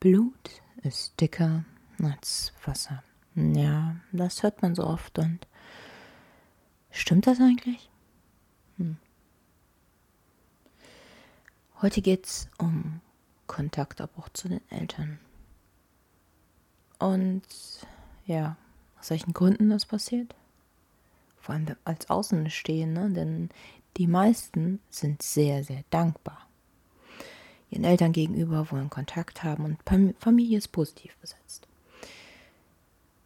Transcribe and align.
Blut 0.00 0.62
ist 0.82 1.20
dicker 1.20 1.64
als 2.00 2.52
Wasser. 2.64 3.02
Ja, 3.34 3.96
das 4.12 4.44
hört 4.44 4.62
man 4.62 4.76
so 4.76 4.84
oft 4.84 5.18
und 5.18 5.46
stimmt 6.90 7.26
das 7.26 7.40
eigentlich? 7.40 7.90
Hm. 8.76 8.96
Heute 11.82 12.00
geht 12.00 12.26
es 12.26 12.48
um 12.58 13.00
Kontaktabbruch 13.48 14.28
zu 14.30 14.48
den 14.48 14.60
Eltern. 14.70 15.18
Und 17.00 17.42
ja, 18.24 18.56
aus 19.00 19.10
welchen 19.10 19.32
Gründen 19.32 19.70
das 19.70 19.86
passiert? 19.86 20.34
Vor 21.40 21.56
allem 21.56 21.76
als 21.84 22.08
Außenstehende, 22.08 23.10
denn 23.10 23.50
die 23.96 24.06
meisten 24.06 24.80
sind 24.90 25.22
sehr, 25.22 25.64
sehr 25.64 25.82
dankbar. 25.90 26.47
Ihren 27.78 27.84
Eltern 27.84 28.10
gegenüber 28.10 28.72
wollen 28.72 28.90
Kontakt 28.90 29.44
haben 29.44 29.64
und 29.64 30.16
Familie 30.18 30.58
ist 30.58 30.72
positiv 30.72 31.16
besetzt. 31.18 31.68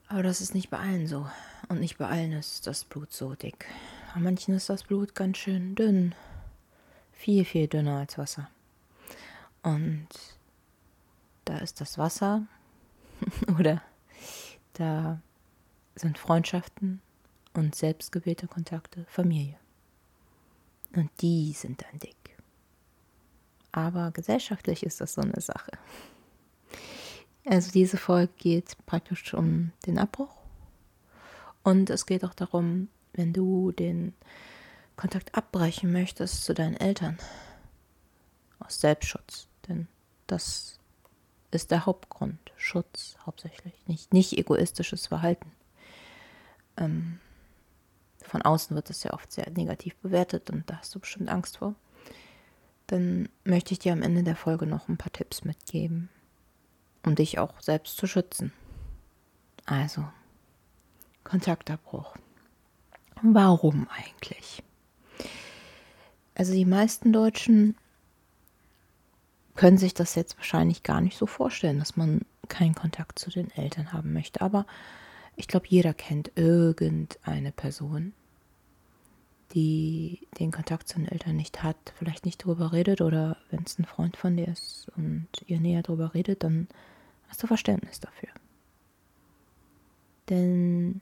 Aber 0.08 0.22
das 0.22 0.42
ist 0.42 0.54
nicht 0.54 0.68
bei 0.68 0.78
allen 0.78 1.06
so. 1.06 1.26
Und 1.70 1.80
nicht 1.80 1.96
bei 1.96 2.06
allen 2.06 2.32
ist 2.32 2.66
das 2.66 2.84
Blut 2.84 3.10
so 3.14 3.34
dick. 3.34 3.64
Bei 4.12 4.20
manchen 4.20 4.54
ist 4.54 4.68
das 4.68 4.82
Blut 4.82 5.14
ganz 5.14 5.38
schön 5.38 5.74
dünn. 5.74 6.14
Viel, 7.14 7.46
viel 7.46 7.66
dünner 7.66 7.96
als 7.96 8.18
Wasser. 8.18 8.50
Und 9.62 10.08
da 11.46 11.56
ist 11.56 11.80
das 11.80 11.96
Wasser 11.96 12.46
oder 13.58 13.80
da 14.74 15.18
sind 15.94 16.18
Freundschaften 16.18 17.00
und 17.54 17.74
selbstgewählte 17.74 18.48
Kontakte 18.48 19.06
Familie. 19.08 19.56
Und 20.94 21.10
die 21.22 21.54
sind 21.54 21.80
dann 21.80 21.98
dick. 22.00 22.21
Aber 23.72 24.10
gesellschaftlich 24.10 24.84
ist 24.84 25.00
das 25.00 25.14
so 25.14 25.22
eine 25.22 25.40
Sache. 25.40 25.72
Also 27.44 27.72
diese 27.72 27.96
Folge 27.96 28.32
geht 28.38 28.76
praktisch 28.86 29.34
um 29.34 29.72
den 29.86 29.98
Abbruch. 29.98 30.36
Und 31.62 31.90
es 31.90 32.06
geht 32.06 32.24
auch 32.24 32.34
darum, 32.34 32.88
wenn 33.12 33.32
du 33.32 33.72
den 33.72 34.14
Kontakt 34.96 35.34
abbrechen 35.34 35.90
möchtest 35.92 36.44
zu 36.44 36.54
deinen 36.54 36.76
Eltern. 36.76 37.18
Aus 38.58 38.80
Selbstschutz. 38.80 39.48
Denn 39.68 39.88
das 40.26 40.78
ist 41.50 41.70
der 41.70 41.86
Hauptgrund. 41.86 42.38
Schutz 42.56 43.16
hauptsächlich. 43.24 43.74
Nicht, 43.86 44.12
nicht 44.12 44.36
egoistisches 44.38 45.08
Verhalten. 45.08 45.50
Ähm, 46.76 47.20
von 48.22 48.42
außen 48.42 48.74
wird 48.76 48.88
das 48.88 49.02
ja 49.02 49.12
oft 49.12 49.32
sehr 49.32 49.50
negativ 49.50 49.96
bewertet 49.96 50.48
und 50.50 50.68
da 50.70 50.78
hast 50.78 50.94
du 50.94 51.00
bestimmt 51.00 51.28
Angst 51.28 51.58
vor. 51.58 51.74
Dann 52.92 53.30
möchte 53.44 53.72
ich 53.72 53.78
dir 53.78 53.94
am 53.94 54.02
Ende 54.02 54.22
der 54.22 54.36
Folge 54.36 54.66
noch 54.66 54.86
ein 54.86 54.98
paar 54.98 55.14
Tipps 55.14 55.44
mitgeben, 55.44 56.10
um 57.06 57.14
dich 57.14 57.38
auch 57.38 57.58
selbst 57.58 57.96
zu 57.96 58.06
schützen. 58.06 58.52
Also, 59.64 60.04
Kontaktabbruch. 61.24 62.14
Warum 63.22 63.88
eigentlich? 63.88 64.62
Also 66.34 66.52
die 66.52 66.66
meisten 66.66 67.14
Deutschen 67.14 67.78
können 69.54 69.78
sich 69.78 69.94
das 69.94 70.14
jetzt 70.14 70.36
wahrscheinlich 70.36 70.82
gar 70.82 71.00
nicht 71.00 71.16
so 71.16 71.24
vorstellen, 71.24 71.78
dass 71.78 71.96
man 71.96 72.20
keinen 72.48 72.74
Kontakt 72.74 73.18
zu 73.18 73.30
den 73.30 73.50
Eltern 73.52 73.94
haben 73.94 74.12
möchte. 74.12 74.42
Aber 74.42 74.66
ich 75.36 75.48
glaube, 75.48 75.64
jeder 75.66 75.94
kennt 75.94 76.32
irgendeine 76.34 77.52
Person, 77.52 78.12
die 79.54 80.26
den 80.38 80.50
Kontakt 80.50 80.88
zu 80.88 80.96
den 80.98 81.08
Eltern 81.08 81.36
nicht 81.36 81.62
hat, 81.62 81.76
vielleicht 81.98 82.24
nicht 82.24 82.42
darüber 82.44 82.72
redet 82.72 83.00
oder 83.00 83.36
wenn 83.50 83.64
es 83.64 83.78
ein 83.78 83.84
Freund 83.84 84.16
von 84.16 84.36
dir 84.36 84.48
ist 84.48 84.90
und 84.96 85.28
ihr 85.46 85.60
näher 85.60 85.82
darüber 85.82 86.14
redet, 86.14 86.42
dann 86.42 86.68
hast 87.28 87.42
du 87.42 87.46
Verständnis 87.46 88.00
dafür. 88.00 88.30
Denn 90.28 91.00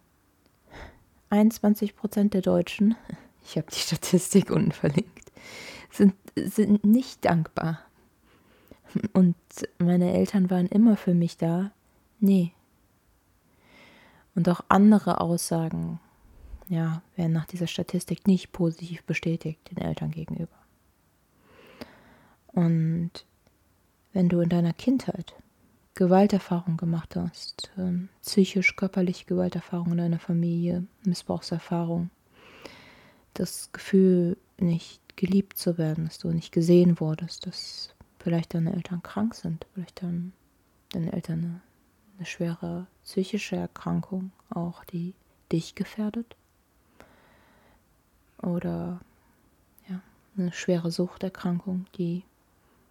21 1.30 1.94
Prozent 1.94 2.34
der 2.34 2.42
Deutschen, 2.42 2.96
ich 3.44 3.56
habe 3.56 3.68
die 3.70 3.78
Statistik 3.78 4.50
unten 4.50 4.72
verlinkt, 4.72 5.32
sind, 5.90 6.14
sind 6.36 6.84
nicht 6.84 7.24
dankbar. 7.24 7.80
Und 9.12 9.36
meine 9.78 10.12
Eltern 10.12 10.50
waren 10.50 10.66
immer 10.66 10.96
für 10.96 11.14
mich 11.14 11.36
da. 11.36 11.70
Nee. 12.18 12.52
Und 14.34 14.48
auch 14.48 14.62
andere 14.68 15.20
Aussagen 15.20 16.00
ja, 16.70 17.02
werden 17.16 17.32
nach 17.32 17.46
dieser 17.46 17.66
Statistik 17.66 18.28
nicht 18.28 18.52
positiv 18.52 19.02
bestätigt 19.02 19.58
den 19.70 19.78
Eltern 19.78 20.12
gegenüber. 20.12 20.54
Und 22.46 23.10
wenn 24.12 24.28
du 24.28 24.40
in 24.40 24.48
deiner 24.48 24.72
Kindheit 24.72 25.34
Gewalterfahrung 25.94 26.76
gemacht 26.76 27.16
hast, 27.16 27.72
ähm, 27.76 28.08
psychisch, 28.22 28.76
körperliche 28.76 29.26
Gewalterfahrung 29.26 29.92
in 29.92 29.98
deiner 29.98 30.20
Familie, 30.20 30.86
Missbrauchserfahrung, 31.04 32.10
das 33.34 33.72
Gefühl, 33.72 34.36
nicht 34.58 35.16
geliebt 35.16 35.58
zu 35.58 35.76
werden, 35.76 36.04
dass 36.04 36.18
du 36.18 36.30
nicht 36.30 36.52
gesehen 36.52 37.00
wurdest, 37.00 37.46
dass 37.46 37.94
vielleicht 38.20 38.54
deine 38.54 38.72
Eltern 38.72 39.02
krank 39.02 39.34
sind, 39.34 39.66
vielleicht 39.74 40.02
dann 40.02 40.32
deine 40.92 41.12
Eltern 41.12 41.40
eine, 41.40 41.60
eine 42.16 42.26
schwere 42.26 42.86
psychische 43.02 43.56
Erkrankung 43.56 44.30
auch, 44.50 44.84
die 44.84 45.14
dich 45.50 45.74
gefährdet 45.74 46.36
oder 48.42 49.00
ja, 49.88 50.00
eine 50.36 50.52
schwere 50.52 50.90
Suchterkrankung, 50.90 51.86
die 51.96 52.24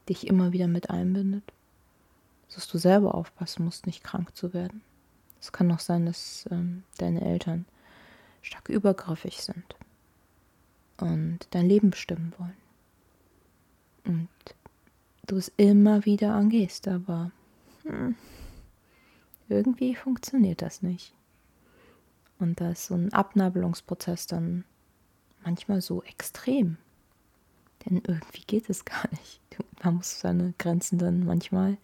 dich 0.07 0.27
immer 0.27 0.51
wieder 0.51 0.67
mit 0.67 0.89
einbindet. 0.89 1.43
Dass 2.53 2.67
du 2.67 2.77
selber 2.77 3.13
aufpassen 3.13 3.63
musst, 3.63 3.85
nicht 3.85 4.03
krank 4.03 4.35
zu 4.35 4.53
werden. 4.53 4.81
Es 5.39 5.51
kann 5.51 5.71
auch 5.71 5.79
sein, 5.79 6.05
dass 6.05 6.47
ähm, 6.51 6.83
deine 6.97 7.21
Eltern 7.21 7.65
stark 8.41 8.69
übergriffig 8.69 9.41
sind 9.41 9.75
und 10.97 11.39
dein 11.51 11.67
Leben 11.67 11.91
bestimmen 11.91 12.33
wollen. 12.37 12.57
Und 14.05 14.29
du 15.27 15.37
es 15.37 15.51
immer 15.57 16.05
wieder 16.05 16.33
angehst, 16.33 16.87
aber 16.87 17.31
hm, 17.83 18.15
irgendwie 19.47 19.95
funktioniert 19.95 20.61
das 20.61 20.81
nicht. 20.81 21.13
Und 22.39 22.61
da 22.61 22.71
ist 22.71 22.87
so 22.87 22.95
ein 22.95 23.13
Abnabelungsprozess 23.13 24.27
dann 24.27 24.63
manchmal 25.43 25.81
so 25.81 26.03
extrem. 26.03 26.77
Denn 27.85 28.01
irgendwie 28.05 28.43
geht 28.45 28.69
es 28.69 28.85
gar 28.85 29.09
nicht. 29.11 29.41
Man 29.83 29.95
muss 29.95 30.19
seine 30.19 30.53
Grenzen 30.57 30.97
dann 30.97 31.25
manchmal 31.25 31.77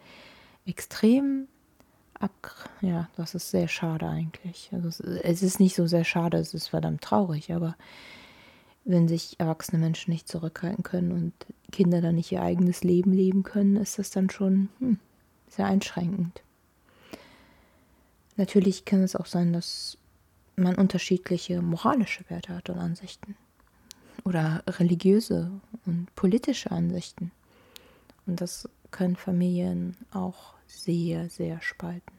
extrem 0.66 1.48
ab. 2.20 2.70
Ja, 2.82 3.10
das 3.16 3.36
ist 3.36 3.52
sehr 3.52 3.68
schade 3.68 4.08
eigentlich. 4.08 4.70
Also 4.72 5.04
es 5.04 5.42
ist 5.42 5.60
nicht 5.60 5.76
so 5.76 5.88
sehr 5.88 6.04
schade, 6.04 6.38
es 6.38 6.54
ist 6.54 6.68
verdammt 6.68 7.02
traurig, 7.02 7.54
aber 7.54 7.76
wenn 8.84 9.08
sich 9.08 9.40
erwachsene 9.40 9.80
Menschen 9.80 10.12
nicht 10.12 10.28
zurückhalten 10.28 10.84
können 10.84 11.12
und 11.12 11.34
Kinder 11.72 12.02
dann 12.02 12.16
nicht 12.16 12.32
ihr 12.32 12.42
eigenes 12.42 12.84
Leben 12.84 13.14
leben 13.14 13.44
können, 13.44 13.78
ist 13.78 13.98
das 13.98 14.12
dann 14.12 14.30
schon 14.30 14.70
hm, 14.80 15.00
sehr 15.50 15.66
einschränkend. 15.66 16.44
Natürlich 18.38 18.86
kann 18.86 19.02
es 19.02 19.16
auch 19.16 19.26
sein, 19.26 19.54
dass 19.54 19.98
man 20.56 20.76
unterschiedliche 20.76 21.62
moralische 21.62 22.30
Werte 22.30 22.56
hat 22.56 22.70
und 22.70 22.78
Ansichten 22.78 23.36
oder 24.24 24.64
religiöse 24.68 25.52
und 25.86 26.14
politische 26.16 26.72
Ansichten. 26.72 27.32
Und 28.26 28.42
das 28.42 28.70
können 28.92 29.16
Familien 29.16 29.98
auch 30.12 30.54
sehr, 30.68 31.30
sehr 31.30 31.62
spalten. 31.62 32.14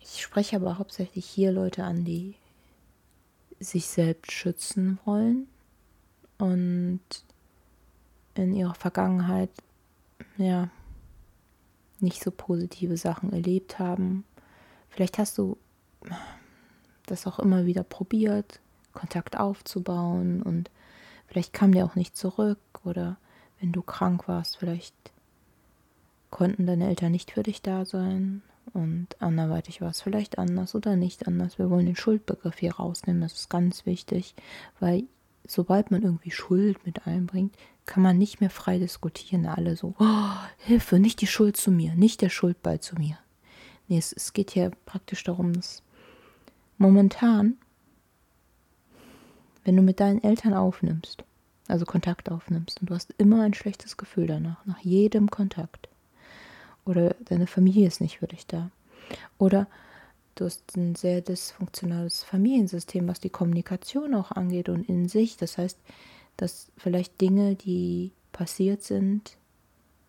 Ich 0.00 0.22
spreche 0.22 0.56
aber 0.56 0.78
hauptsächlich 0.78 1.26
hier 1.26 1.52
Leute 1.52 1.84
an, 1.84 2.04
die 2.04 2.36
sich 3.58 3.86
selbst 3.86 4.32
schützen 4.32 4.98
wollen 5.04 5.48
und 6.38 7.00
in 8.34 8.54
ihrer 8.54 8.74
Vergangenheit 8.74 9.50
ja 10.36 10.68
nicht 12.00 12.22
so 12.22 12.30
positive 12.30 12.96
Sachen 12.96 13.32
erlebt 13.32 13.78
haben. 13.78 14.24
Vielleicht 14.90 15.18
hast 15.18 15.38
du 15.38 15.56
das 17.06 17.26
auch 17.26 17.38
immer 17.38 17.66
wieder 17.66 17.82
probiert, 17.82 18.60
Kontakt 18.92 19.38
aufzubauen 19.38 20.42
und 20.42 20.70
vielleicht 21.26 21.52
kam 21.52 21.72
der 21.72 21.84
auch 21.84 21.94
nicht 21.94 22.16
zurück 22.16 22.58
oder 22.84 23.16
wenn 23.60 23.72
du 23.72 23.82
krank 23.82 24.28
warst, 24.28 24.56
vielleicht 24.56 24.94
konnten 26.30 26.66
deine 26.66 26.88
Eltern 26.88 27.12
nicht 27.12 27.30
für 27.32 27.42
dich 27.42 27.62
da 27.62 27.84
sein 27.84 28.42
und 28.72 29.08
anderweitig 29.20 29.80
war 29.80 29.90
es 29.90 30.00
vielleicht 30.00 30.38
anders 30.38 30.74
oder 30.74 30.96
nicht 30.96 31.26
anders. 31.26 31.58
Wir 31.58 31.70
wollen 31.70 31.86
den 31.86 31.96
Schuldbegriff 31.96 32.58
hier 32.58 32.74
rausnehmen, 32.74 33.22
das 33.22 33.34
ist 33.34 33.50
ganz 33.50 33.86
wichtig, 33.86 34.34
weil 34.80 35.04
sobald 35.46 35.90
man 35.90 36.02
irgendwie 36.02 36.30
Schuld 36.30 36.84
mit 36.84 37.06
einbringt, 37.06 37.54
kann 37.84 38.02
man 38.02 38.18
nicht 38.18 38.40
mehr 38.40 38.50
frei 38.50 38.78
diskutieren. 38.78 39.46
Alle 39.46 39.76
so, 39.76 39.94
oh, 39.98 40.30
Hilfe, 40.58 40.98
nicht 40.98 41.20
die 41.20 41.26
Schuld 41.26 41.56
zu 41.56 41.70
mir, 41.70 41.94
nicht 41.94 42.20
der 42.20 42.30
Schuldball 42.30 42.80
zu 42.80 42.96
mir. 42.96 43.16
Nee, 43.88 43.98
es, 43.98 44.12
es 44.12 44.32
geht 44.32 44.50
hier 44.50 44.72
praktisch 44.84 45.22
darum, 45.22 45.52
dass 45.52 45.82
Momentan, 46.78 47.56
wenn 49.64 49.76
du 49.76 49.82
mit 49.82 50.00
deinen 50.00 50.22
Eltern 50.22 50.54
aufnimmst, 50.54 51.24
also 51.68 51.84
Kontakt 51.84 52.30
aufnimmst 52.30 52.80
und 52.80 52.90
du 52.90 52.94
hast 52.94 53.14
immer 53.18 53.42
ein 53.42 53.54
schlechtes 53.54 53.96
Gefühl 53.96 54.26
danach, 54.26 54.64
nach 54.66 54.80
jedem 54.80 55.30
Kontakt. 55.30 55.88
Oder 56.84 57.16
deine 57.24 57.46
Familie 57.46 57.86
ist 57.86 58.00
nicht 58.00 58.18
für 58.18 58.28
dich 58.28 58.46
da. 58.46 58.70
Oder 59.38 59.66
du 60.36 60.44
hast 60.44 60.76
ein 60.76 60.94
sehr 60.94 61.20
dysfunktionales 61.20 62.22
Familiensystem, 62.22 63.08
was 63.08 63.18
die 63.18 63.30
Kommunikation 63.30 64.14
auch 64.14 64.30
angeht 64.30 64.68
und 64.68 64.88
in 64.88 65.08
sich. 65.08 65.36
Das 65.36 65.58
heißt, 65.58 65.78
dass 66.36 66.70
vielleicht 66.76 67.20
Dinge, 67.20 67.56
die 67.56 68.12
passiert 68.32 68.82
sind, 68.82 69.36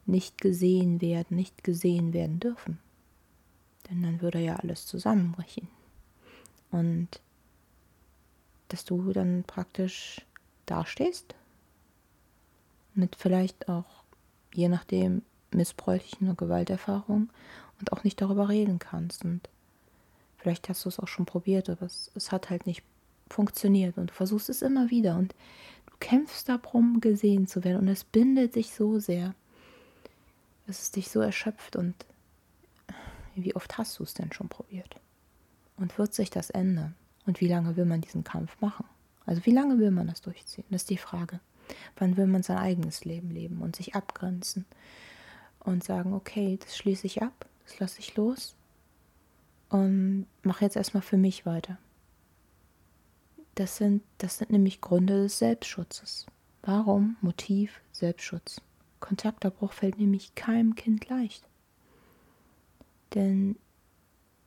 nicht 0.06 0.40
gesehen 0.40 1.02
werden, 1.02 1.36
nicht 1.36 1.64
gesehen 1.64 2.14
werden 2.14 2.40
dürfen. 2.40 2.80
Denn 3.90 4.04
dann 4.04 4.22
würde 4.22 4.40
ja 4.40 4.58
alles 4.58 4.86
zusammenbrechen. 4.86 5.68
Und 6.72 7.08
dass 8.70 8.86
du 8.86 9.14
dann 9.14 9.44
praktisch 9.44 10.26
dastehst? 10.66 11.36
Mit 12.94 13.16
vielleicht 13.16 13.70
auch, 13.70 14.04
je 14.54 14.70
nachdem, 14.70 15.22
missbräuchlichen 15.52 16.36
Gewalterfahrung 16.36 17.30
und 17.80 17.94
auch 17.94 18.04
nicht 18.04 18.22
darüber 18.22 18.50
reden 18.50 18.80
kannst. 18.80 19.24
Und 19.24 19.50
vielleicht 20.38 20.68
hast 20.70 20.86
du 20.86 20.90
es 20.90 21.00
auch 21.00 21.08
schon 21.08 21.26
probiert, 21.26 21.70
aber 21.70 21.86
es, 21.86 22.12
es 22.16 22.32
hat 22.32 22.50
halt 22.50 22.66
nicht 22.66 22.84
funktioniert. 23.30 23.98
Und 23.98 24.10
du 24.10 24.14
versuchst 24.14 24.50
es 24.50 24.62
immer 24.62 24.90
wieder. 24.90 25.16
Und 25.18 25.34
du 25.86 25.94
kämpfst 26.00 26.50
darum, 26.50 27.00
gesehen 27.00 27.48
zu 27.48 27.64
werden. 27.64 27.82
Und 27.82 27.88
es 27.88 28.04
bindet 28.04 28.56
dich 28.56 28.74
so 28.74 29.00
sehr, 29.00 29.36
dass 30.66 30.82
es 30.82 30.92
dich 30.92 31.10
so 31.10 31.22
erschöpft. 31.22 31.76
Und 31.76 31.96
wie 33.36 33.56
oft 33.56 33.78
hast 33.78 34.00
du 34.00 34.04
es 34.04 34.14
denn 34.14 34.34
schon 34.34 34.50
probiert? 34.50 34.96
Und 35.78 35.98
wird 35.98 36.14
sich 36.14 36.30
das 36.30 36.50
ändern? 36.50 36.96
Und 37.26 37.42
wie 37.42 37.48
lange 37.48 37.76
will 37.76 37.86
man 37.86 38.02
diesen 38.02 38.24
Kampf 38.24 38.60
machen? 38.62 38.86
Also 39.26 39.46
wie 39.46 39.52
lange 39.52 39.78
will 39.80 39.92
man 39.92 40.08
das 40.08 40.22
durchziehen? 40.22 40.66
Das 40.70 40.84
ist 40.84 40.90
die 40.90 40.98
Frage. 40.98 41.40
Wann 41.98 42.18
will 42.18 42.28
man 42.28 42.44
sein 42.44 42.58
eigenes 42.58 43.06
Leben 43.06 43.30
leben 43.30 43.62
und 43.62 43.76
sich 43.76 43.94
abgrenzen 43.94 44.66
und 45.60 45.84
sagen, 45.84 46.14
okay, 46.14 46.58
das 46.64 46.78
schließe 46.78 47.06
ich 47.06 47.22
ab, 47.22 47.46
das 47.66 47.80
lasse 47.80 48.00
ich 48.00 48.16
los 48.16 48.56
und 49.70 50.26
mache 50.44 50.64
jetzt 50.64 50.78
erstmal 50.78 51.04
für 51.04 51.18
mich 51.18 51.46
weiter. 51.46 51.78
Das 53.56 53.78
sind, 53.78 54.04
das 54.20 54.38
sind 54.38 54.52
nämlich 54.52 54.82
Gründe 54.82 55.24
des 55.24 55.40
Selbstschutzes. 55.40 56.26
Warum? 56.62 57.18
Motiv 57.22 57.82
Selbstschutz. 57.92 58.62
Kontaktabbruch 59.00 59.74
fällt 59.74 59.98
nämlich 59.98 60.36
keinem 60.36 60.76
Kind 60.76 61.10
leicht. 61.10 61.44
Denn 63.14 63.58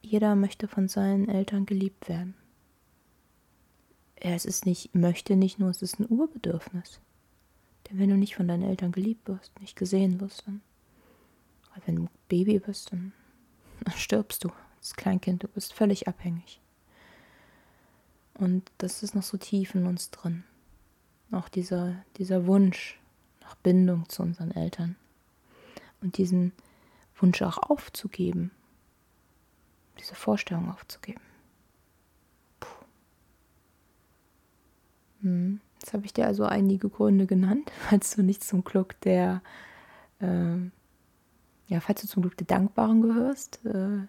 jeder 0.03 0.35
möchte 0.35 0.69
von 0.69 0.89
seinen 0.89 1.29
Eltern 1.29 1.67
geliebt 1.67 2.09
werden. 2.09 2.35
Ja, 4.23 4.31
es 4.31 4.45
ist 4.45 4.67
nicht, 4.67 4.95
möchte 4.95 5.37
nicht 5.37 5.59
nur, 5.59 5.71
es 5.71 5.83
ist 5.83 5.99
ein 5.99 6.07
Urbedürfnis. 6.09 7.01
Denn 7.89 7.99
wenn 7.99 8.11
du 8.11 8.17
nicht 8.17 8.37
von 8.37 8.49
deinen 8.49 8.63
Eltern 8.63 8.93
geliebt 8.93 9.29
wirst, 9.29 9.59
nicht 9.61 9.77
gesehen 9.77 10.21
wirst, 10.21 10.47
dann, 10.47 10.61
wenn 11.87 11.97
du 11.97 12.09
Baby 12.29 12.59
bist, 12.59 12.93
dann, 12.93 13.13
dann 13.83 13.95
stirbst 13.95 14.45
du 14.45 14.51
als 14.77 14.95
Kleinkind, 14.95 15.43
du 15.43 15.49
bist 15.49 15.73
völlig 15.73 16.07
abhängig. 16.09 16.61
Und 18.35 18.71
das 18.79 19.03
ist 19.03 19.15
noch 19.15 19.23
so 19.23 19.37
tief 19.37 19.75
in 19.75 19.87
uns 19.87 20.11
drin. 20.11 20.45
Auch 21.31 21.49
dieser, 21.49 21.97
dieser 22.17 22.47
Wunsch 22.47 22.99
nach 23.43 23.55
Bindung 23.57 24.09
zu 24.09 24.23
unseren 24.23 24.51
Eltern. 24.51 24.97
Und 26.01 26.17
diesen 26.17 26.53
Wunsch 27.17 27.43
auch 27.43 27.59
aufzugeben. 27.59 28.51
Diese 30.01 30.15
Vorstellung 30.15 30.71
aufzugeben. 30.71 31.21
Puh. 32.59 32.85
Hm. 35.23 35.61
Jetzt 35.79 35.93
habe 35.93 36.05
ich 36.05 36.13
dir 36.13 36.27
also 36.27 36.45
einige 36.45 36.89
Gründe 36.89 37.27
genannt, 37.27 37.71
falls 37.89 38.17
du 38.17 38.23
nicht 38.23 38.43
zum 38.43 38.65
Glück 38.65 39.01
der, 39.03 39.43
äh, 40.21 40.57
ja, 41.69 41.81
falls 41.81 42.01
du 42.03 42.09
zum 42.09 42.23
Glück 42.23 42.37
der 42.37 42.47
Dankbaren 42.47 43.03
gehörst. 43.03 43.65
Äh, 43.65 44.07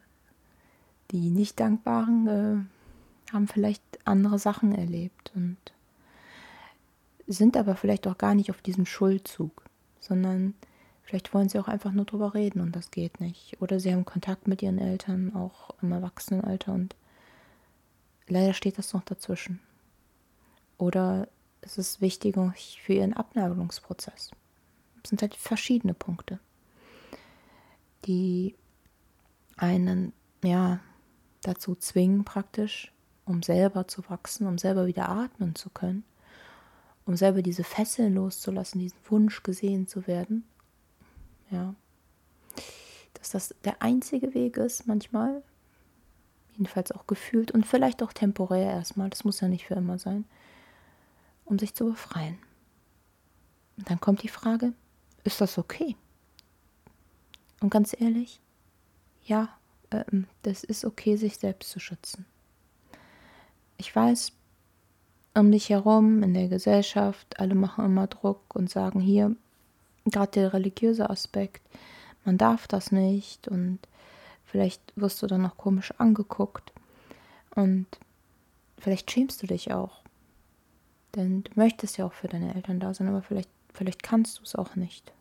die 1.11 1.29
nicht 1.29 1.59
Dankbaren 1.59 2.27
äh, 2.27 3.33
haben 3.33 3.47
vielleicht 3.47 3.83
andere 4.05 4.39
Sachen 4.39 4.73
erlebt 4.73 5.31
und 5.35 5.57
sind 7.27 7.57
aber 7.57 7.75
vielleicht 7.75 8.07
auch 8.07 8.17
gar 8.17 8.33
nicht 8.33 8.49
auf 8.49 8.61
diesem 8.61 8.85
Schuldzug, 8.85 9.63
sondern 9.99 10.53
vielleicht 11.11 11.33
wollen 11.33 11.49
sie 11.49 11.59
auch 11.59 11.67
einfach 11.67 11.91
nur 11.91 12.05
drüber 12.05 12.33
reden 12.33 12.61
und 12.61 12.73
das 12.73 12.89
geht 12.89 13.19
nicht. 13.19 13.61
Oder 13.61 13.81
sie 13.81 13.91
haben 13.91 14.05
Kontakt 14.05 14.47
mit 14.47 14.61
ihren 14.61 14.77
Eltern, 14.77 15.35
auch 15.35 15.71
im 15.81 15.91
Erwachsenenalter 15.91 16.71
und 16.71 16.95
leider 18.29 18.53
steht 18.53 18.77
das 18.77 18.93
noch 18.93 19.03
dazwischen. 19.03 19.59
Oder 20.77 21.27
es 21.59 21.77
ist 21.77 21.99
wichtig 21.99 22.37
für 22.81 22.93
ihren 22.93 23.11
Abnabelungsprozess. 23.11 24.31
Es 25.03 25.09
sind 25.09 25.21
halt 25.21 25.35
verschiedene 25.35 25.93
Punkte, 25.93 26.39
die 28.05 28.55
einen, 29.57 30.13
ja, 30.45 30.79
dazu 31.41 31.75
zwingen 31.75 32.23
praktisch, 32.23 32.93
um 33.25 33.43
selber 33.43 33.85
zu 33.85 34.09
wachsen, 34.09 34.47
um 34.47 34.57
selber 34.57 34.85
wieder 34.85 35.09
atmen 35.09 35.55
zu 35.55 35.69
können, 35.71 36.05
um 37.05 37.17
selber 37.17 37.41
diese 37.41 37.65
Fesseln 37.65 38.15
loszulassen, 38.15 38.79
diesen 38.79 38.99
Wunsch 39.09 39.43
gesehen 39.43 39.87
zu 39.87 40.07
werden. 40.07 40.45
Ja. 41.51 41.75
Dass 43.13 43.30
das 43.30 43.56
der 43.63 43.81
einzige 43.81 44.33
Weg 44.33 44.57
ist, 44.57 44.88
manchmal, 44.88 45.44
jedenfalls 46.53 46.92
auch 46.92 47.06
gefühlt 47.06 47.51
und 47.51 47.65
vielleicht 47.65 48.01
auch 48.01 48.13
temporär 48.13 48.71
erstmal, 48.71 49.09
das 49.09 49.24
muss 49.24 49.42
ja 49.42 49.48
nicht 49.48 49.68
für 49.68 49.75
immer 49.75 50.00
sein, 50.00 50.25
um 51.45 51.59
sich 51.59 51.75
zu 51.75 51.86
befreien. 51.86 52.39
Und 53.77 53.89
dann 53.89 54.00
kommt 54.00 54.24
die 54.24 54.27
Frage, 54.27 54.74
ist 55.24 55.42
das 55.42 55.57
okay? 55.57 55.95
Und 57.59 57.69
ganz 57.69 57.95
ehrlich, 58.00 58.42
ja, 59.24 59.50
ähm, 59.92 60.27
das 60.42 60.63
ist 60.63 60.83
okay, 60.83 61.15
sich 61.15 61.38
selbst 61.38 61.69
zu 61.69 61.80
schützen. 61.80 62.25
Ich 63.77 63.95
weiß, 63.95 64.31
um 65.36 65.51
dich 65.51 65.69
herum 65.69 66.24
in 66.24 66.33
der 66.33 66.47
Gesellschaft, 66.47 67.39
alle 67.39 67.56
machen 67.56 67.86
immer 67.86 68.07
Druck 68.07 68.56
und 68.56 68.69
sagen 68.69 69.00
hier, 69.00 69.36
gerade 70.06 70.31
der 70.31 70.53
religiöse 70.53 71.09
Aspekt, 71.09 71.62
man 72.25 72.38
darf 72.38 72.68
das 72.68 72.92
nicht 72.92 73.48
und 73.48 73.80
vielleicht 74.45 74.81
wirst 74.95 75.21
du 75.21 75.27
dann 75.27 75.42
noch 75.42 75.57
komisch 75.57 75.94
angeguckt 75.98 76.71
und 77.56 77.88
vielleicht 78.77 79.09
schämst 79.12 79.42
du 79.42 79.48
dich 79.48 79.71
auch, 79.71 80.01
denn 81.15 81.44
du 81.44 81.51
möchtest 81.56 81.98
ja 81.98 82.06
auch 82.06 82.13
für 82.13 82.27
deine 82.27 82.53
Eltern 82.56 82.80
da 82.80 82.94
sein, 82.94 83.07
aber 83.07 83.21
vielleicht, 83.21 83.50
vielleicht 83.74 84.03
kannst 84.03 84.39
du 84.39 84.44
es 84.44 84.56
auch 84.56 84.75
nicht, 84.75 85.13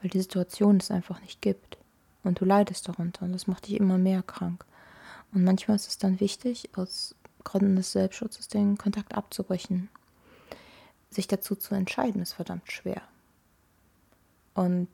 weil 0.00 0.10
die 0.10 0.20
Situation 0.20 0.78
es 0.78 0.90
einfach 0.90 1.20
nicht 1.20 1.40
gibt 1.42 1.78
und 2.24 2.40
du 2.40 2.44
leidest 2.44 2.88
darunter 2.88 3.24
und 3.24 3.32
das 3.32 3.46
macht 3.46 3.68
dich 3.68 3.78
immer 3.78 3.98
mehr 3.98 4.22
krank. 4.22 4.64
Und 5.32 5.44
manchmal 5.44 5.76
ist 5.76 5.88
es 5.88 5.98
dann 5.98 6.20
wichtig, 6.20 6.68
aus 6.76 7.14
Gründen 7.42 7.76
des 7.76 7.92
Selbstschutzes 7.92 8.48
den 8.48 8.76
Kontakt 8.76 9.14
abzubrechen. 9.14 9.88
Sich 11.10 11.26
dazu 11.26 11.56
zu 11.56 11.74
entscheiden, 11.74 12.22
ist 12.22 12.34
verdammt 12.34 12.70
schwer. 12.70 13.02
Und 14.54 14.88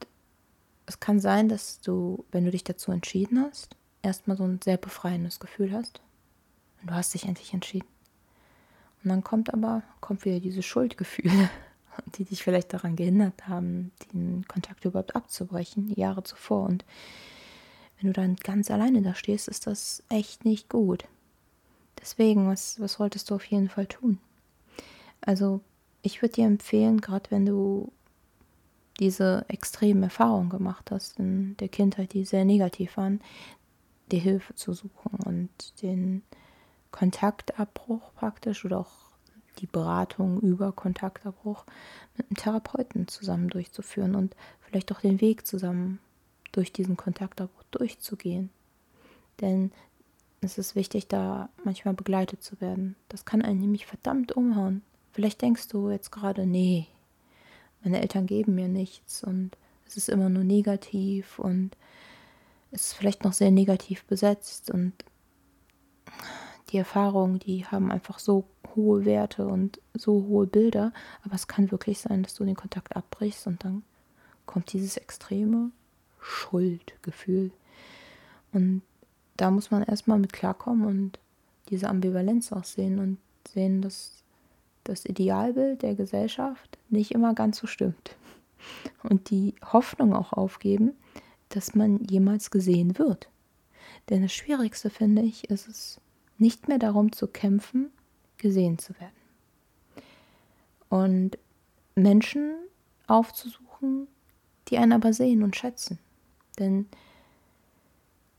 es 0.86 1.00
kann 1.00 1.20
sein, 1.20 1.48
dass 1.48 1.80
du, 1.80 2.24
wenn 2.30 2.44
du 2.44 2.50
dich 2.50 2.64
dazu 2.64 2.92
entschieden 2.92 3.40
hast, 3.40 3.76
erstmal 4.02 4.36
so 4.36 4.44
ein 4.44 4.60
sehr 4.62 4.76
befreiendes 4.76 5.40
Gefühl 5.40 5.72
hast. 5.72 6.00
Und 6.80 6.90
du 6.90 6.94
hast 6.94 7.14
dich 7.14 7.26
endlich 7.26 7.52
entschieden. 7.52 7.88
Und 9.02 9.10
dann 9.10 9.24
kommt 9.24 9.52
aber, 9.52 9.82
kommt 10.00 10.24
wieder 10.24 10.40
diese 10.40 10.62
Schuldgefühle, 10.62 11.50
die 12.16 12.24
dich 12.24 12.42
vielleicht 12.42 12.72
daran 12.72 12.96
gehindert 12.96 13.48
haben, 13.48 13.92
den 14.12 14.46
Kontakt 14.48 14.84
überhaupt 14.84 15.14
abzubrechen, 15.16 15.92
Jahre 15.94 16.22
zuvor. 16.22 16.64
Und 16.64 16.84
wenn 18.00 18.08
du 18.08 18.12
dann 18.12 18.36
ganz 18.36 18.70
alleine 18.70 19.02
da 19.02 19.14
stehst, 19.14 19.48
ist 19.48 19.66
das 19.66 20.02
echt 20.08 20.44
nicht 20.44 20.68
gut. 20.68 21.04
Deswegen, 22.00 22.48
was, 22.48 22.80
was 22.80 22.94
solltest 22.94 23.30
du 23.30 23.34
auf 23.34 23.44
jeden 23.44 23.68
Fall 23.68 23.86
tun? 23.86 24.18
Also, 25.20 25.60
ich 26.02 26.22
würde 26.22 26.34
dir 26.34 26.46
empfehlen, 26.46 27.00
gerade 27.00 27.30
wenn 27.30 27.44
du 27.44 27.92
diese 28.98 29.44
extremen 29.48 30.02
Erfahrungen 30.02 30.50
gemacht 30.50 30.90
hast 30.90 31.18
in 31.18 31.56
der 31.58 31.68
Kindheit, 31.68 32.12
die 32.12 32.24
sehr 32.24 32.44
negativ 32.44 32.96
waren, 32.96 33.20
dir 34.10 34.20
Hilfe 34.20 34.54
zu 34.54 34.72
suchen 34.72 35.18
und 35.24 35.82
den 35.82 36.22
Kontaktabbruch 36.90 38.12
praktisch 38.14 38.64
oder 38.64 38.80
auch 38.80 38.92
die 39.58 39.66
Beratung 39.66 40.40
über 40.40 40.72
Kontaktabbruch 40.72 41.64
mit 42.16 42.26
einem 42.26 42.36
Therapeuten 42.36 43.08
zusammen 43.08 43.48
durchzuführen 43.48 44.14
und 44.14 44.34
vielleicht 44.60 44.92
auch 44.92 45.00
den 45.00 45.20
Weg 45.20 45.46
zusammen 45.46 45.98
durch 46.52 46.72
diesen 46.72 46.96
Kontaktabbruch 46.96 47.62
durchzugehen. 47.70 48.50
Denn 49.40 49.72
es 50.40 50.58
ist 50.58 50.74
wichtig, 50.74 51.08
da 51.08 51.48
manchmal 51.64 51.94
begleitet 51.94 52.42
zu 52.42 52.60
werden. 52.60 52.96
Das 53.08 53.24
kann 53.24 53.42
einen 53.42 53.60
nämlich 53.60 53.86
verdammt 53.86 54.32
umhauen. 54.32 54.82
Vielleicht 55.12 55.42
denkst 55.42 55.68
du 55.68 55.90
jetzt 55.90 56.12
gerade, 56.12 56.46
nee, 56.46 56.86
meine 57.82 58.00
Eltern 58.00 58.26
geben 58.26 58.54
mir 58.54 58.68
nichts 58.68 59.22
und 59.22 59.56
es 59.86 59.96
ist 59.96 60.08
immer 60.08 60.28
nur 60.28 60.44
negativ 60.44 61.38
und 61.38 61.76
es 62.70 62.86
ist 62.86 62.92
vielleicht 62.94 63.24
noch 63.24 63.32
sehr 63.32 63.50
negativ 63.50 64.04
besetzt 64.04 64.70
und 64.70 64.92
die 66.70 66.76
Erfahrungen, 66.76 67.38
die 67.38 67.64
haben 67.64 67.90
einfach 67.90 68.18
so 68.18 68.44
hohe 68.74 69.04
Werte 69.04 69.46
und 69.46 69.80
so 69.94 70.26
hohe 70.28 70.46
Bilder, 70.46 70.92
aber 71.24 71.34
es 71.34 71.46
kann 71.46 71.70
wirklich 71.70 72.00
sein, 72.00 72.22
dass 72.22 72.34
du 72.34 72.44
den 72.44 72.56
Kontakt 72.56 72.94
abbrichst 72.94 73.46
und 73.46 73.64
dann 73.64 73.82
kommt 74.44 74.72
dieses 74.72 74.96
extreme 74.96 75.70
Schuldgefühl. 76.20 77.52
Und 78.52 78.82
da 79.36 79.50
muss 79.50 79.70
man 79.70 79.82
erstmal 79.82 80.18
mit 80.18 80.32
klarkommen 80.32 80.86
und 80.86 81.18
diese 81.70 81.88
Ambivalenz 81.88 82.52
auch 82.52 82.64
sehen 82.64 82.98
und 82.98 83.18
sehen, 83.46 83.82
dass 83.82 84.17
das 84.88 85.04
Idealbild 85.04 85.82
der 85.82 85.94
Gesellschaft 85.94 86.78
nicht 86.88 87.12
immer 87.12 87.34
ganz 87.34 87.58
so 87.58 87.66
stimmt. 87.66 88.16
Und 89.02 89.30
die 89.30 89.54
Hoffnung 89.64 90.14
auch 90.14 90.32
aufgeben, 90.32 90.92
dass 91.50 91.74
man 91.74 92.04
jemals 92.04 92.50
gesehen 92.50 92.98
wird. 92.98 93.28
Denn 94.08 94.22
das 94.22 94.32
Schwierigste, 94.32 94.90
finde 94.90 95.22
ich, 95.22 95.50
ist 95.50 95.68
es, 95.68 96.00
nicht 96.38 96.68
mehr 96.68 96.78
darum 96.78 97.12
zu 97.12 97.26
kämpfen, 97.26 97.90
gesehen 98.36 98.78
zu 98.78 98.94
werden. 99.00 99.12
Und 100.88 101.38
Menschen 101.94 102.54
aufzusuchen, 103.06 104.06
die 104.68 104.78
einen 104.78 104.92
aber 104.92 105.12
sehen 105.12 105.42
und 105.42 105.56
schätzen. 105.56 105.98
Denn 106.58 106.86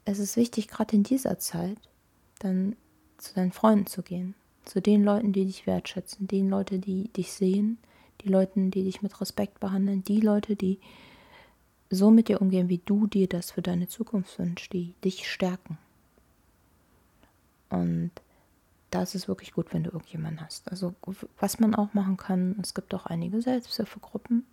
es 0.06 0.20
ist 0.20 0.38
wichtig, 0.38 0.68
gerade 0.70 0.96
in 0.96 1.04
dieser 1.04 1.40
Zeit, 1.40 1.78
dann 2.40 2.76
zu 3.18 3.34
deinen 3.34 3.52
Freunden 3.52 3.86
zu 3.86 4.02
gehen, 4.02 4.34
zu 4.70 4.82
den 4.82 5.04
Leuten, 5.04 5.34
die 5.34 5.46
dich 5.46 5.66
wertschätzen, 5.66 6.28
den 6.28 6.48
Leuten, 6.48 6.80
die 6.80 7.08
dich 7.10 7.34
sehen, 7.34 7.80
die 8.22 8.30
Leute, 8.30 8.60
die 8.70 8.84
dich 8.84 9.02
mit 9.02 9.20
Respekt 9.20 9.60
behandeln, 9.60 10.04
die 10.04 10.22
Leute, 10.22 10.56
die 10.56 10.80
so 11.90 12.12
mit 12.12 12.28
dir 12.28 12.40
umgehen, 12.40 12.70
wie 12.70 12.82
du 12.86 13.08
dir 13.08 13.28
das 13.28 13.50
für 13.50 13.64
deine 13.64 13.88
Zukunft 13.88 14.38
wünschst, 14.38 14.72
die 14.72 14.94
dich 15.04 15.28
stärken. 15.28 15.80
Und 17.70 18.12
da 18.92 19.02
ist 19.02 19.28
wirklich 19.28 19.54
gut, 19.54 19.74
wenn 19.74 19.84
du 19.84 19.90
irgendjemanden 19.90 20.46
hast. 20.46 20.70
Also 20.70 20.94
was 21.40 21.60
man 21.60 21.74
auch 21.74 21.96
machen 21.96 22.18
kann, 22.18 22.56
es 22.62 22.76
gibt 22.76 22.94
auch 22.94 23.08
einige 23.08 23.42
Selbsthilfegruppen, 23.42 24.46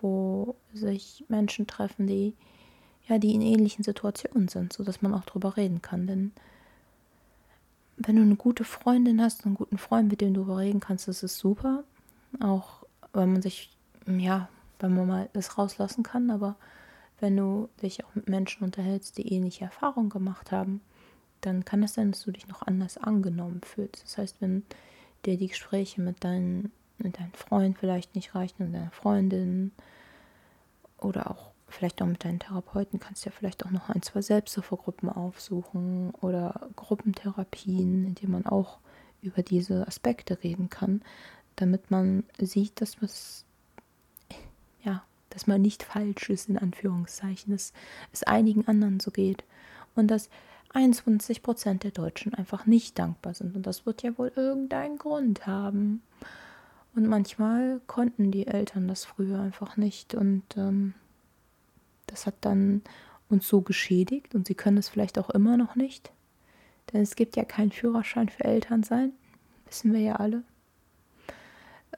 wo 0.00 0.54
sich 0.72 1.24
Menschen 1.28 1.66
treffen, 1.66 2.06
die 2.06 2.34
ja, 3.08 3.18
die 3.18 3.34
in 3.34 3.42
ähnlichen 3.42 3.82
Situationen 3.82 4.46
sind, 4.46 4.72
sodass 4.72 5.02
man 5.02 5.12
auch 5.14 5.24
drüber 5.24 5.56
reden 5.56 5.82
kann. 5.82 6.06
Denn 6.06 6.30
wenn 8.02 8.16
du 8.16 8.22
eine 8.22 8.36
gute 8.36 8.64
Freundin 8.64 9.20
hast, 9.20 9.44
einen 9.44 9.54
guten 9.54 9.76
Freund, 9.76 10.08
mit 10.08 10.20
dem 10.20 10.32
du 10.32 10.40
darüber 10.40 10.58
reden 10.58 10.80
kannst, 10.80 11.06
das 11.06 11.22
ist 11.22 11.38
super. 11.38 11.84
Auch 12.40 12.84
wenn 13.12 13.32
man 13.32 13.42
sich, 13.42 13.70
ja, 14.06 14.48
wenn 14.78 14.94
man 14.94 15.06
mal 15.06 15.28
das 15.34 15.58
rauslassen 15.58 16.02
kann, 16.02 16.30
aber 16.30 16.56
wenn 17.20 17.36
du 17.36 17.68
dich 17.82 18.04
auch 18.04 18.14
mit 18.14 18.28
Menschen 18.28 18.64
unterhältst, 18.64 19.18
die 19.18 19.32
ähnliche 19.32 19.64
Erfahrungen 19.64 20.08
gemacht 20.08 20.50
haben, 20.50 20.80
dann 21.42 21.64
kann 21.66 21.82
es 21.82 21.94
sein, 21.94 22.12
dass 22.12 22.22
du 22.22 22.30
dich 22.30 22.48
noch 22.48 22.62
anders 22.62 22.96
angenommen 22.96 23.60
fühlst. 23.62 24.02
Das 24.04 24.16
heißt, 24.16 24.36
wenn 24.40 24.62
dir 25.26 25.36
die 25.36 25.48
Gespräche 25.48 26.00
mit, 26.00 26.24
deinen, 26.24 26.72
mit 26.96 27.18
deinem 27.18 27.32
Freund 27.32 27.78
vielleicht 27.78 28.14
nicht 28.14 28.34
reichen, 28.34 28.64
mit 28.64 28.74
deiner 28.74 28.90
Freundin 28.92 29.72
oder 30.98 31.30
auch 31.30 31.50
vielleicht 31.70 32.02
auch 32.02 32.06
mit 32.06 32.24
deinen 32.24 32.38
Therapeuten, 32.38 33.00
kannst 33.00 33.24
du 33.24 33.30
ja 33.30 33.36
vielleicht 33.36 33.64
auch 33.64 33.70
noch 33.70 33.88
ein, 33.88 34.02
zwei 34.02 34.22
Selbsthilfegruppen 34.22 35.08
aufsuchen 35.08 36.10
oder 36.20 36.68
Gruppentherapien, 36.76 38.06
in 38.06 38.14
denen 38.14 38.32
man 38.32 38.46
auch 38.46 38.78
über 39.22 39.42
diese 39.42 39.86
Aspekte 39.86 40.42
reden 40.42 40.70
kann, 40.70 41.02
damit 41.56 41.90
man 41.90 42.24
sieht, 42.38 42.80
dass 42.80 43.02
was 43.02 43.44
ja, 44.82 45.02
dass 45.30 45.46
man 45.46 45.62
nicht 45.62 45.82
falsch 45.82 46.30
ist, 46.30 46.48
in 46.48 46.58
Anführungszeichen, 46.58 47.52
dass 47.52 47.72
es 48.12 48.22
einigen 48.22 48.66
anderen 48.66 49.00
so 49.00 49.10
geht 49.10 49.44
und 49.94 50.08
dass 50.08 50.30
21 50.72 51.42
Prozent 51.42 51.82
der 51.82 51.90
Deutschen 51.90 52.34
einfach 52.34 52.66
nicht 52.66 52.98
dankbar 52.98 53.34
sind. 53.34 53.56
Und 53.56 53.66
das 53.66 53.86
wird 53.86 54.02
ja 54.02 54.16
wohl 54.16 54.32
irgendeinen 54.34 54.98
Grund 54.98 55.46
haben. 55.46 56.02
Und 56.94 57.06
manchmal 57.06 57.80
konnten 57.86 58.30
die 58.30 58.46
Eltern 58.46 58.88
das 58.88 59.04
früher 59.04 59.40
einfach 59.40 59.76
nicht. 59.76 60.14
Und 60.14 60.44
ähm, 60.56 60.94
das 62.10 62.26
hat 62.26 62.34
dann 62.40 62.82
uns 63.28 63.48
so 63.48 63.60
geschädigt. 63.60 64.34
Und 64.34 64.46
sie 64.46 64.54
können 64.54 64.78
es 64.78 64.88
vielleicht 64.88 65.18
auch 65.18 65.30
immer 65.30 65.56
noch 65.56 65.76
nicht. 65.76 66.12
Denn 66.92 67.02
es 67.02 67.16
gibt 67.16 67.36
ja 67.36 67.44
keinen 67.44 67.72
Führerschein 67.72 68.28
für 68.28 68.44
Eltern 68.44 68.82
sein. 68.82 69.12
Wissen 69.66 69.92
wir 69.92 70.00
ja 70.00 70.16
alle. 70.16 70.42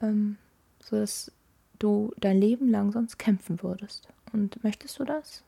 Ähm, 0.01 0.37
so 0.79 0.97
dass 0.97 1.31
du 1.79 2.13
dein 2.17 2.39
Leben 2.39 2.69
lang 2.69 2.91
sonst 2.91 3.17
kämpfen 3.17 3.61
würdest. 3.63 4.07
Und 4.31 4.63
möchtest 4.63 4.99
du 4.99 5.03
das? 5.03 5.43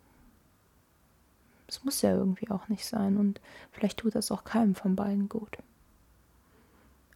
Es 1.68 1.84
muss 1.84 2.02
ja 2.02 2.12
irgendwie 2.12 2.50
auch 2.52 2.68
nicht 2.68 2.86
sein 2.86 3.18
und 3.18 3.42
vielleicht 3.72 3.98
tut 3.98 4.14
das 4.14 4.32
auch 4.32 4.44
keinem 4.44 4.76
von 4.76 4.96
beiden 4.96 5.30
gut. 5.30 5.58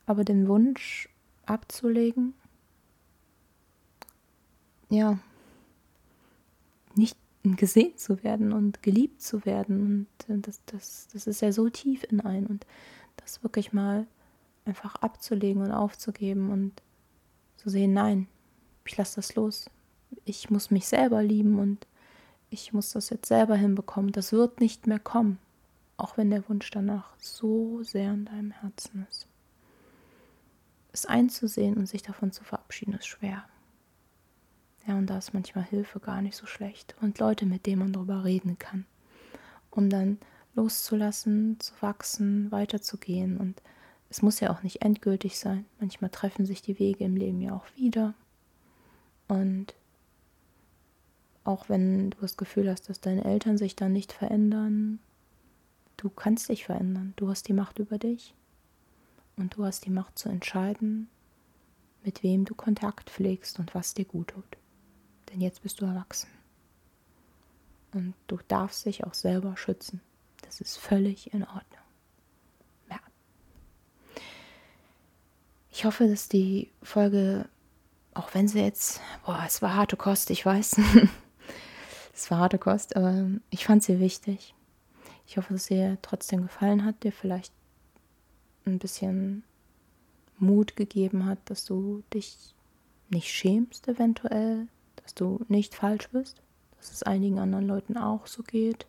Aber 0.08 0.24
den 0.24 0.48
Wunsch 0.48 1.08
abzulegen, 1.46 2.34
ja, 4.89 5.20
nicht 6.96 7.15
gesehen 7.43 7.98
zu 7.98 8.24
werden 8.24 8.51
und 8.51 8.84
geliebt 8.84 9.22
zu 9.22 9.46
werden, 9.46 10.08
und 10.27 10.48
das, 10.48 10.62
das, 10.65 11.08
das 11.13 11.27
ist 11.27 11.41
ja 11.41 11.51
so 11.51 11.69
tief 11.69 12.03
in 12.10 12.22
ein 12.22 12.46
und 12.46 12.65
das 13.17 13.43
wirklich 13.43 13.74
mal 13.74 14.08
einfach 14.65 14.96
abzulegen 14.96 15.62
und 15.62 15.72
aufzugeben 15.72 16.51
und 16.51 16.81
zu 17.55 17.69
sehen, 17.69 17.93
nein, 17.93 18.27
ich 18.86 18.98
lasse 18.98 19.17
das 19.17 19.36
los. 19.36 19.69
Ich 20.25 20.50
muss 20.50 20.72
mich 20.72 20.88
selber 20.88 21.22
lieben 21.22 21.60
und 21.60 21.86
ich 22.50 22.74
muss 22.74 22.91
das 22.91 23.10
jetzt 23.10 23.27
selber 23.27 23.55
hinbekommen. 23.55 24.12
Das 24.12 24.31
wird 24.31 24.60
nicht 24.60 24.88
mehr 24.88 25.00
kommen, 25.00 25.38
auch 25.98 26.17
wenn 26.17 26.31
der 26.31 26.48
Wunsch 26.50 26.69
danach 26.72 27.12
so 27.19 27.84
sehr 27.84 28.13
in 28.13 28.25
deinem 28.25 28.51
Herzen 28.51 29.05
ist. 29.10 29.27
Es 30.91 31.05
einzusehen 31.05 31.77
und 31.77 31.86
sich 31.86 32.01
davon 32.01 32.31
zu 32.31 32.43
verabschieden, 32.43 32.96
ist 32.96 33.05
schwer. 33.08 33.43
Ja, 34.89 34.98
und 34.98 35.08
da 35.08 35.19
ist 35.19 35.36
manchmal 35.36 35.65
Hilfe 35.65 36.00
gar 36.00 36.19
nicht 36.24 36.36
so 36.36 36.48
schlecht. 36.48 36.96
Und 37.00 37.19
Leute, 37.19 37.46
mit 37.46 37.67
denen 37.67 37.77
man 37.77 37.93
darüber 37.93 38.24
reden 38.24 38.58
kann. 38.58 38.88
Um 39.69 39.88
dann 39.88 40.17
loszulassen, 40.55 41.60
zu 41.60 41.75
wachsen, 41.79 42.51
weiterzugehen. 42.51 43.38
Und 43.38 43.62
es 44.10 44.24
muss 44.24 44.39
ja 44.39 44.50
auch 44.50 44.63
nicht 44.63 44.81
endgültig 44.81 45.38
sein. 45.38 45.65
Manchmal 45.79 46.10
treffen 46.10 46.48
sich 46.48 46.63
die 46.63 46.79
Wege 46.79 47.03
im 47.03 47.15
Leben 47.15 47.39
ja 47.39 47.53
auch 47.53 47.67
wieder. 47.75 48.15
Und 49.27 49.75
auch 51.43 51.69
wenn 51.69 52.10
du 52.10 52.17
das 52.22 52.36
Gefühl 52.36 52.67
hast, 52.67 52.89
dass 52.89 53.00
deine 53.00 53.25
Eltern 53.25 53.60
sich 53.60 53.75
dann 53.75 53.93
nicht 53.93 54.12
verändern, 54.12 54.98
du 55.98 56.10
kannst 56.10 56.50
dich 56.50 56.65
verändern. 56.65 57.13
Du 57.15 57.29
hast 57.29 57.48
die 57.48 57.53
Macht 57.53 57.77
über 57.77 58.00
dich 58.00 58.34
und 59.38 59.55
du 59.55 59.65
hast 59.65 59.86
die 59.86 59.91
Macht 59.91 60.17
zu 60.17 60.29
entscheiden, 60.29 61.10
mit 62.03 62.24
wem 62.24 62.43
du 62.46 62.55
Kontakt 62.55 63.12
pflegst 63.12 63.60
und 63.60 63.75
was 63.75 63.93
dir 63.93 64.05
gut 64.05 64.29
tut. 64.29 64.58
Denn 65.31 65.41
jetzt 65.41 65.62
bist 65.63 65.81
du 65.81 65.86
erwachsen. 65.86 66.29
Und 67.93 68.13
du 68.27 68.39
darfst 68.48 68.86
dich 68.86 69.03
auch 69.03 69.13
selber 69.13 69.57
schützen. 69.57 70.01
Das 70.43 70.62
ist 70.62 70.77
völlig 70.77 71.33
in 71.33 71.43
Ordnung. 71.43 71.63
Ja. 72.89 73.00
Ich 75.71 75.86
hoffe, 75.86 76.07
dass 76.07 76.29
die 76.29 76.69
Folge, 76.83 77.48
auch 78.13 78.33
wenn 78.33 78.48
sie 78.48 78.59
jetzt, 78.59 79.01
boah, 79.25 79.43
es 79.45 79.62
war 79.62 79.75
harte 79.75 79.98
Kost, 79.98 80.29
ich 80.29 80.45
weiß, 80.45 80.79
Es 82.19 82.29
war 82.29 82.39
harte 82.39 82.57
Kost, 82.57 82.98
aber 82.98 83.29
ich 83.50 83.63
fand 83.63 83.81
sie 83.81 84.01
wichtig. 84.01 84.53
Ich 85.25 85.38
hoffe, 85.38 85.53
dass 85.53 85.67
sie 85.67 85.98
trotzdem 86.01 86.41
gefallen 86.41 86.83
hat, 86.83 87.03
dir 87.03 87.13
vielleicht 87.13 87.53
ein 88.65 88.77
bisschen 88.77 89.43
Mut 90.38 90.75
gegeben 90.75 91.25
hat, 91.25 91.38
dass 91.45 91.63
du 91.63 92.03
dich 92.13 92.36
nicht 93.07 93.29
schämst 93.29 93.88
eventuell, 93.88 94.67
dass 95.10 95.16
du 95.16 95.44
nicht 95.48 95.74
falsch 95.74 96.08
bist, 96.10 96.39
dass 96.78 96.92
es 96.92 97.01
einigen 97.01 97.39
anderen 97.39 97.66
Leuten 97.66 97.98
auch 97.98 98.28
so 98.28 98.44
geht. 98.44 98.86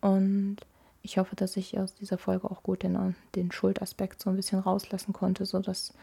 Und 0.00 0.56
ich 1.02 1.18
hoffe, 1.18 1.36
dass 1.36 1.56
ich 1.56 1.78
aus 1.78 1.94
dieser 1.94 2.18
Folge 2.18 2.50
auch 2.50 2.64
gut 2.64 2.82
den, 2.82 3.14
den 3.36 3.52
Schuldaspekt 3.52 4.20
so 4.20 4.30
ein 4.30 4.36
bisschen 4.36 4.58
rauslassen 4.58 5.12
konnte, 5.12 5.46
sodass 5.46 5.94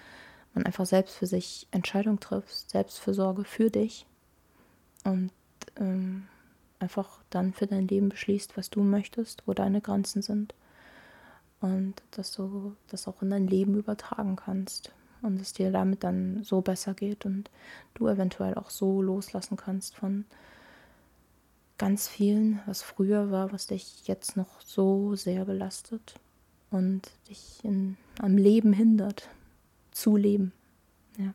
man 0.54 0.66
einfach 0.66 0.86
selbst 0.86 1.16
für 1.18 1.28
sich 1.28 1.68
Entscheidungen 1.72 2.22
trifft, 2.22 2.70
Selbstfürsorge 2.70 3.44
für 3.44 3.70
dich 3.70 4.06
und 5.04 5.32
ähm, 5.76 6.28
einfach 6.80 7.22
dann 7.30 7.52
für 7.54 7.68
dein 7.68 7.90
Leben 7.90 8.08
beschließt, 8.08 8.56
was 8.56 8.70
du 8.70 8.84
möchtest, 8.84 9.44
wo 9.46 9.54
deine 9.54 9.82
Grenzen 9.82 10.22
sind. 10.22 10.54
Und 11.60 12.02
dass 12.12 12.32
du 12.32 12.78
das 12.88 13.06
auch 13.10 13.22
in 13.22 13.32
dein 13.32 13.48
Leben 13.48 13.76
übertragen 13.76 14.38
kannst. 14.38 14.94
Und 15.22 15.42
es 15.42 15.54
dir 15.54 15.72
damit 15.72 16.04
dann 16.04 16.44
so 16.44 16.62
besser 16.62 16.94
geht 16.94 17.26
und 17.26 17.50
du 17.94 18.08
eventuell 18.08 18.56
auch 18.56 18.70
so 18.70 19.02
loslassen 19.02 19.58
kannst 19.58 19.96
von 19.96 20.26
ganz 21.78 22.08
vielen, 22.08 22.60
was 22.66 22.82
früher 22.82 23.32
war, 23.32 23.52
was 23.52 23.68
dich 23.68 24.08
jetzt 24.08 24.38
noch 24.38 24.62
so 24.62 25.16
sehr 25.16 25.46
belastet 25.46 26.16
und 26.70 27.10
dich 27.30 27.60
in, 27.64 27.98
am 28.20 28.38
Leben 28.38 28.74
hindert, 28.74 29.30
zu 29.92 30.16
leben. 30.16 30.54
Ja. 31.18 31.34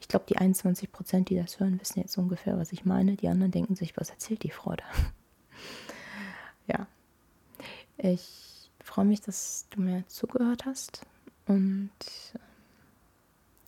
Ich 0.00 0.08
glaube, 0.08 0.26
die 0.28 0.36
21 0.36 0.92
Prozent, 0.92 1.30
die 1.30 1.36
das 1.36 1.58
hören, 1.58 1.80
wissen 1.80 2.00
jetzt 2.00 2.16
ungefähr, 2.18 2.58
was 2.58 2.72
ich 2.72 2.84
meine. 2.84 3.16
Die 3.16 3.28
anderen 3.28 3.50
denken 3.50 3.74
sich, 3.74 3.96
was 3.96 4.10
erzählt 4.10 4.42
die 4.42 4.50
Frau 4.50 4.76
da? 4.76 4.84
ja. 6.66 6.86
Ich 7.96 8.70
freue 8.80 9.06
mich, 9.06 9.22
dass 9.22 9.66
du 9.70 9.80
mir 9.80 10.06
zugehört 10.08 10.66
hast. 10.66 11.06
Und 11.46 11.90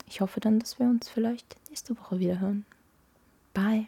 ich 0.06 0.20
hoffe 0.20 0.40
dann, 0.40 0.58
dass 0.58 0.78
wir 0.78 0.86
uns 0.86 1.08
vielleicht 1.08 1.56
nächste 1.68 1.98
Woche 1.98 2.18
wieder 2.18 2.40
hören. 2.40 2.64
Bye. 3.52 3.86